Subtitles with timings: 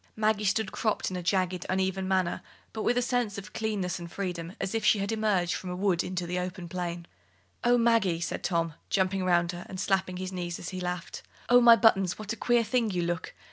[0.15, 2.41] Maggie stood cropped in a jagged, uneven manner,
[2.73, 5.75] but with a sense of clearness and freedom, as if she had emerged from a
[5.75, 7.05] wood into the open plain.
[7.63, 11.61] "Oh, Maggie," said Tom, jumping round her and slapping his knees as he laughed; "oh,
[11.61, 13.35] my buttons, what a queer thing you look!